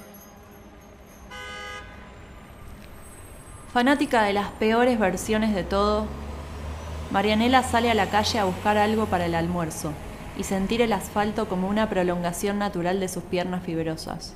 Fanática 3.72 4.24
de 4.24 4.32
las 4.32 4.48
peores 4.48 4.98
versiones 4.98 5.54
de 5.54 5.62
todo, 5.62 6.06
Marianela 7.12 7.62
sale 7.62 7.88
a 7.88 7.94
la 7.94 8.06
calle 8.06 8.40
a 8.40 8.44
buscar 8.44 8.76
algo 8.76 9.06
para 9.06 9.26
el 9.26 9.34
almuerzo 9.36 9.92
y 10.36 10.42
sentir 10.42 10.82
el 10.82 10.92
asfalto 10.92 11.48
como 11.48 11.68
una 11.68 11.88
prolongación 11.88 12.58
natural 12.58 12.98
de 12.98 13.06
sus 13.06 13.22
piernas 13.22 13.62
fibrosas. 13.62 14.34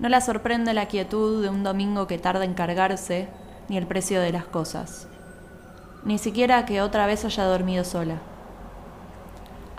No 0.00 0.08
la 0.08 0.20
sorprende 0.20 0.74
la 0.74 0.86
quietud 0.86 1.40
de 1.40 1.50
un 1.50 1.62
domingo 1.62 2.08
que 2.08 2.18
tarda 2.18 2.44
en 2.44 2.54
cargarse, 2.54 3.28
ni 3.68 3.76
el 3.76 3.86
precio 3.86 4.20
de 4.20 4.32
las 4.32 4.44
cosas, 4.44 5.06
ni 6.04 6.18
siquiera 6.18 6.66
que 6.66 6.82
otra 6.82 7.06
vez 7.06 7.24
haya 7.24 7.44
dormido 7.44 7.84
sola. 7.84 8.16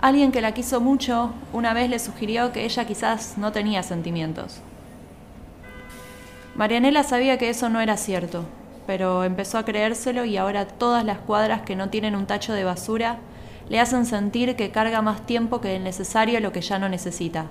Alguien 0.00 0.32
que 0.32 0.40
la 0.40 0.52
quiso 0.52 0.80
mucho 0.80 1.34
una 1.52 1.74
vez 1.74 1.90
le 1.90 1.98
sugirió 1.98 2.50
que 2.52 2.64
ella 2.64 2.86
quizás 2.86 3.36
no 3.36 3.52
tenía 3.52 3.82
sentimientos 3.82 4.62
Marianela 6.56 7.02
sabía 7.02 7.36
que 7.36 7.50
eso 7.50 7.68
no 7.68 7.80
era 7.80 7.96
cierto, 7.96 8.44
pero 8.86 9.24
empezó 9.24 9.58
a 9.58 9.64
creérselo 9.64 10.24
y 10.24 10.36
ahora 10.36 10.68
todas 10.68 11.04
las 11.04 11.18
cuadras 11.18 11.62
que 11.62 11.74
no 11.74 11.90
tienen 11.90 12.14
un 12.14 12.26
tacho 12.26 12.52
de 12.52 12.62
basura 12.62 13.18
le 13.68 13.80
hacen 13.80 14.06
sentir 14.06 14.54
que 14.54 14.70
carga 14.70 15.02
más 15.02 15.26
tiempo 15.26 15.60
que 15.60 15.74
el 15.74 15.82
necesario 15.82 16.38
lo 16.38 16.52
que 16.52 16.60
ya 16.60 16.78
no 16.78 16.88
necesita. 16.88 17.46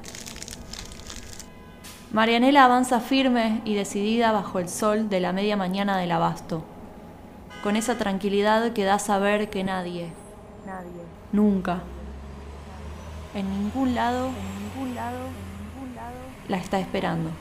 Marianela 2.13 2.63
avanza 2.63 3.01
firme 3.01 3.61
y 3.65 3.73
decidida 3.73 4.31
bajo 4.31 4.59
el 4.59 4.69
sol 4.69 5.09
de 5.09 5.19
la 5.19 5.33
media 5.33 5.57
mañana 5.57 5.97
del 5.97 6.11
abasto, 6.11 6.63
con 7.61 7.75
esa 7.75 7.97
tranquilidad 7.97 8.71
que 8.71 8.85
da 8.85 8.99
saber 8.99 9.49
que 9.49 9.63
nadie, 9.63 10.11
nadie, 10.65 11.01
nunca, 11.31 11.81
en 13.33 13.49
ningún 13.49 13.95
lado, 13.95 14.27
en 14.27 14.63
ningún 14.63 14.95
lado, 14.95 15.17
en 15.17 15.81
ningún 15.81 15.95
lado, 15.95 16.15
la 16.47 16.57
está 16.57 16.79
esperando. 16.79 17.31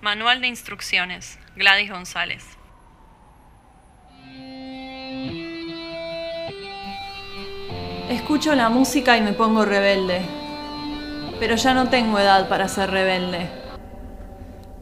Manual 0.00 0.40
de 0.40 0.46
instrucciones. 0.46 1.40
Gladys 1.56 1.90
González. 1.90 2.44
Escucho 8.08 8.54
la 8.54 8.68
música 8.68 9.16
y 9.16 9.22
me 9.22 9.32
pongo 9.32 9.64
rebelde. 9.64 10.22
Pero 11.40 11.56
ya 11.56 11.74
no 11.74 11.88
tengo 11.88 12.20
edad 12.20 12.48
para 12.48 12.68
ser 12.68 12.92
rebelde. 12.92 13.50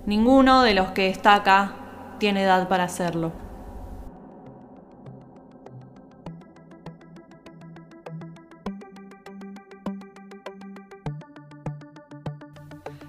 Ninguno 0.05 0.63
de 0.63 0.75
los 0.75 0.91
que 0.91 1.09
está 1.09 1.35
acá 1.35 1.73
tiene 2.19 2.43
edad 2.43 2.69
para 2.69 2.85
hacerlo. 2.85 3.46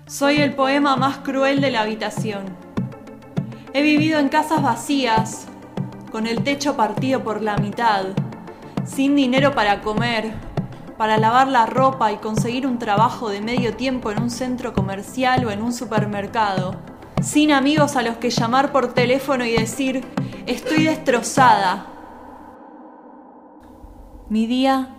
Soy 0.08 0.38
el 0.38 0.56
poema 0.56 0.96
más 0.96 1.18
cruel 1.18 1.60
de 1.60 1.70
la 1.70 1.82
habitación. 1.82 2.46
He 3.74 3.82
vivido 3.82 4.20
en 4.20 4.30
casas 4.30 4.64
vacías, 4.64 5.48
con 6.14 6.28
el 6.28 6.46
techo 6.46 6.78
partido 6.78 7.26
por 7.26 7.42
la 7.42 7.58
mitad, 7.58 8.06
sin 8.86 9.18
dinero 9.18 9.54
para 9.54 9.82
comer, 9.82 10.32
para 10.98 11.18
lavar 11.18 11.50
la 11.50 11.66
ropa 11.66 12.14
y 12.14 12.18
conseguir 12.20 12.66
un 12.66 12.80
trabajo 12.80 13.28
de 13.28 13.42
medio 13.42 13.76
tiempo 13.76 14.10
en 14.10 14.22
un 14.22 14.30
centro 14.30 14.72
comercial 14.72 15.44
o 15.44 15.52
en 15.52 15.62
un 15.62 15.74
supermercado, 15.74 16.76
sin 17.22 17.52
amigos 17.52 17.98
a 17.98 18.02
los 18.02 18.16
que 18.16 18.30
llamar 18.30 18.72
por 18.72 18.94
teléfono 18.94 19.44
y 19.44 19.52
decir, 19.52 20.06
estoy 20.46 20.86
destrozada. 20.86 21.88
Mi 24.30 24.48
día 24.48 24.96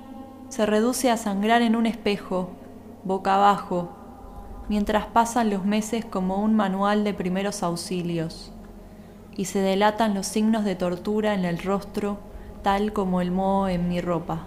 se 0.51 0.67
reduce 0.67 1.11
a 1.11 1.17
sangrar 1.17 1.63
en 1.63 1.77
un 1.77 1.87
espejo, 1.87 2.51
boca 3.05 3.37
abajo, 3.37 3.98
mientras 4.69 5.07
pasan 5.07 5.51
los 5.51 5.65
meses 5.65 6.05
como 6.05 6.37
un 6.37 6.55
manual 6.55 7.05
de 7.05 7.15
primeros 7.15 7.63
auxilios 7.63 8.53
y 9.37 9.47
se 9.47 9.61
delatan 9.61 10.15
los 10.15 10.27
signos 10.27 10.65
de 10.65 10.75
tortura 10.75 11.35
en 11.35 11.45
el 11.45 11.59
rostro 11.59 12.19
tal 12.63 12.93
como 12.93 13.21
el 13.21 13.31
moho 13.31 13.69
en 13.69 13.89
mi 13.89 14.01
ropa. 14.01 14.45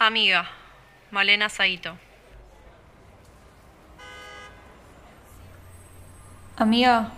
Amiga, 0.00 0.46
Malena 1.10 1.48
Saito. 1.48 1.98
Amiga, 6.56 7.12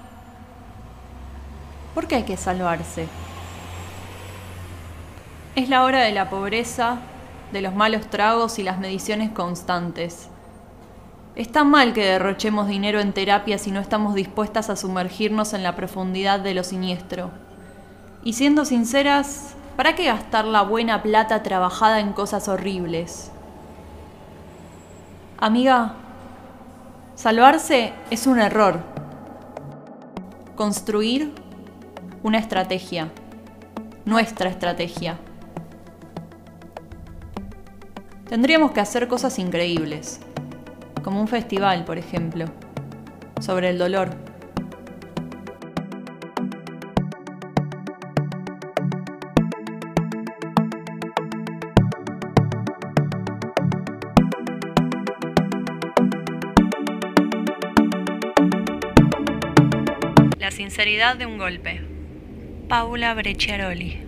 ¿Por 2.01 2.09
qué 2.09 2.15
hay 2.15 2.23
que 2.23 2.39
salvarse? 2.39 3.09
Es 5.55 5.69
la 5.69 5.85
hora 5.85 6.01
de 6.01 6.13
la 6.13 6.31
pobreza 6.31 6.97
de 7.53 7.61
los 7.61 7.75
malos 7.75 8.09
tragos 8.09 8.59
y 8.59 8.63
las 8.63 8.79
mediciones 8.79 9.33
constantes. 9.33 10.29
Está 11.37 11.63
mal 11.63 11.93
que 11.93 12.07
derrochemos 12.07 12.69
dinero 12.69 13.01
en 13.01 13.13
terapia 13.13 13.59
si 13.59 13.71
no 13.71 13.81
estamos 13.81 14.15
dispuestas 14.15 14.71
a 14.71 14.77
sumergirnos 14.77 15.53
en 15.53 15.63
la 15.63 15.77
profundidad 15.77 16.41
de 16.41 16.55
lo 16.55 16.65
siniestro. 16.65 17.33
Y 18.25 18.33
siendo 18.33 18.65
sinceras, 18.65 19.55
¿para 19.77 19.95
qué 19.95 20.07
gastar 20.07 20.47
la 20.47 20.63
buena 20.63 21.03
plata 21.03 21.43
trabajada 21.43 22.01
en 22.01 22.15
cosas 22.15 22.49
horribles? 22.49 23.31
Amiga, 25.37 25.97
salvarse 27.15 27.93
es 28.11 28.27
un 28.27 28.41
error. 28.41 28.81
Construir 30.57 31.50
una 32.23 32.39
estrategia, 32.39 33.09
nuestra 34.05 34.51
estrategia. 34.51 35.19
Tendríamos 38.29 38.73
que 38.73 38.81
hacer 38.81 39.09
cosas 39.09 39.39
increíbles, 39.39 40.21
como 41.03 41.21
un 41.21 41.29
festival, 41.29 41.85
por 41.85 41.99
ejemplo, 41.99 42.47
sobre 43.41 43.71
el 43.71 43.79
dolor. 43.79 44.11
La 60.39 60.51
sinceridad 60.51 61.17
de 61.17 61.27
un 61.27 61.39
golpe. 61.39 61.90
Paula 62.71 63.15
Brecciaroli. 63.15 63.99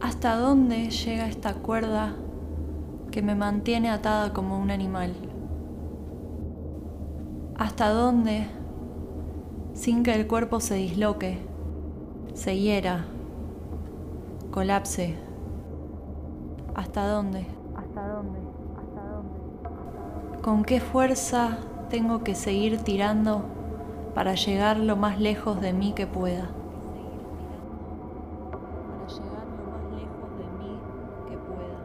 ¿Hasta 0.00 0.36
dónde 0.36 0.88
llega 0.88 1.26
esta 1.26 1.52
cuerda 1.52 2.14
que 3.10 3.20
me 3.20 3.34
mantiene 3.34 3.90
atada 3.90 4.32
como 4.32 4.58
un 4.58 4.70
animal? 4.70 5.12
¿Hasta 7.58 7.90
dónde, 7.90 8.46
sin 9.74 10.02
que 10.02 10.14
el 10.14 10.26
cuerpo 10.26 10.60
se 10.60 10.76
disloque, 10.76 11.36
se 12.32 12.56
hiera, 12.58 13.04
colapse? 14.50 15.16
¿Hasta 16.74 17.06
dónde? 17.06 17.44
¿Hasta 17.76 18.08
dónde? 18.08 18.38
¿Hasta 18.78 19.02
dónde? 19.02 20.40
¿Con 20.40 20.64
qué 20.64 20.80
fuerza 20.80 21.58
tengo 21.90 22.24
que 22.24 22.34
seguir 22.34 22.78
tirando 22.78 23.59
para 24.14 24.34
llegar 24.34 24.78
lo 24.78 24.96
más 24.96 25.20
lejos 25.20 25.60
de 25.60 25.72
mí 25.72 25.92
que 25.92 26.06
pueda? 26.06 26.50
Para 28.50 29.06
llegar 29.06 29.46
lo 29.46 29.64
más 29.70 29.82
lejos 29.92 30.30
de 30.38 30.44
mí 30.58 30.78
que 31.28 31.36
pueda. 31.36 31.78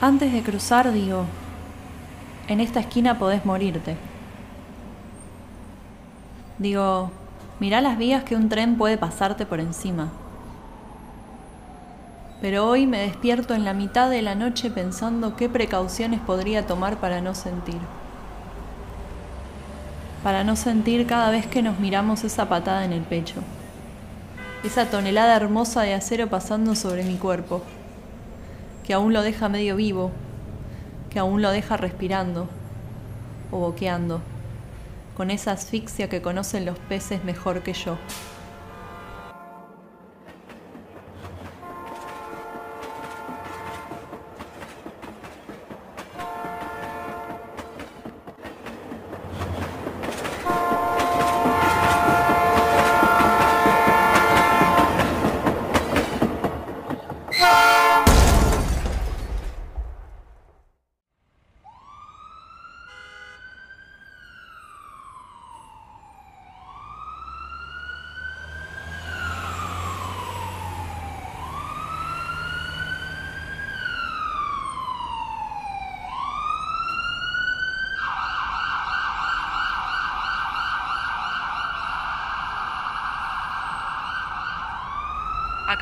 Antes 0.00 0.32
de 0.32 0.42
cruzar, 0.42 0.92
digo, 0.92 1.24
en 2.48 2.60
esta 2.60 2.80
esquina 2.80 3.18
podés 3.18 3.44
morirte. 3.44 3.96
Digo, 6.58 7.10
mirá 7.60 7.80
las 7.80 7.98
vías 7.98 8.24
que 8.24 8.34
un 8.36 8.48
tren 8.48 8.76
puede 8.78 8.96
pasarte 8.98 9.46
por 9.46 9.60
encima. 9.60 10.10
Pero 12.40 12.68
hoy 12.68 12.86
me 12.86 13.00
despierto 13.00 13.54
en 13.54 13.64
la 13.64 13.74
mitad 13.74 14.08
de 14.08 14.22
la 14.22 14.36
noche 14.36 14.70
pensando 14.70 15.34
qué 15.34 15.48
precauciones 15.48 16.20
podría 16.20 16.66
tomar 16.66 16.98
para 16.98 17.20
no 17.20 17.34
sentir. 17.34 17.80
Para 20.22 20.44
no 20.44 20.54
sentir 20.54 21.06
cada 21.06 21.30
vez 21.30 21.46
que 21.46 21.62
nos 21.62 21.80
miramos 21.80 22.22
esa 22.22 22.48
patada 22.48 22.84
en 22.84 22.92
el 22.92 23.02
pecho. 23.02 23.40
Esa 24.62 24.86
tonelada 24.86 25.34
hermosa 25.34 25.82
de 25.82 25.94
acero 25.94 26.28
pasando 26.28 26.76
sobre 26.76 27.02
mi 27.02 27.16
cuerpo. 27.16 27.62
Que 28.84 28.94
aún 28.94 29.12
lo 29.12 29.22
deja 29.22 29.48
medio 29.48 29.74
vivo. 29.74 30.12
Que 31.10 31.18
aún 31.18 31.42
lo 31.42 31.50
deja 31.50 31.76
respirando. 31.76 32.48
O 33.50 33.58
boqueando. 33.58 34.20
Con 35.16 35.32
esa 35.32 35.52
asfixia 35.52 36.08
que 36.08 36.22
conocen 36.22 36.66
los 36.66 36.78
peces 36.78 37.24
mejor 37.24 37.62
que 37.62 37.72
yo. 37.72 37.98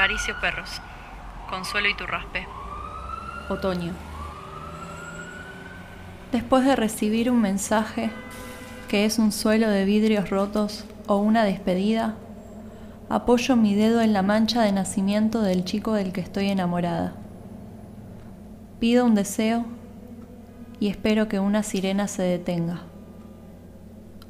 Acaricio 0.06 0.36
perros. 0.40 0.80
Consuelo 1.50 1.88
y 1.88 1.96
tu 1.96 2.06
raspe. 2.06 2.46
Otoño. 3.48 3.92
Después 6.30 6.64
de 6.64 6.76
recibir 6.76 7.28
un 7.28 7.40
mensaje 7.40 8.12
que 8.86 9.04
es 9.04 9.18
un 9.18 9.32
suelo 9.32 9.68
de 9.68 9.84
vidrios 9.84 10.30
rotos 10.30 10.84
o 11.08 11.16
una 11.16 11.42
despedida, 11.42 12.14
apoyo 13.08 13.56
mi 13.56 13.74
dedo 13.74 14.00
en 14.00 14.12
la 14.12 14.22
mancha 14.22 14.62
de 14.62 14.70
nacimiento 14.70 15.42
del 15.42 15.64
chico 15.64 15.92
del 15.94 16.12
que 16.12 16.20
estoy 16.20 16.50
enamorada. 16.50 17.14
Pido 18.78 19.04
un 19.04 19.16
deseo 19.16 19.64
y 20.78 20.86
espero 20.86 21.26
que 21.26 21.40
una 21.40 21.64
sirena 21.64 22.06
se 22.06 22.22
detenga, 22.22 22.82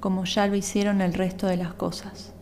como 0.00 0.24
ya 0.24 0.46
lo 0.46 0.56
hicieron 0.56 1.02
el 1.02 1.12
resto 1.12 1.46
de 1.46 1.58
las 1.58 1.74
cosas. 1.74 2.32